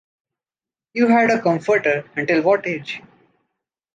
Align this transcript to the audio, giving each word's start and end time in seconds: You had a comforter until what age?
You 0.95 1.09
had 1.09 1.29
a 1.29 1.39
comforter 1.39 2.09
until 2.15 2.41
what 2.41 2.65
age? 2.65 3.03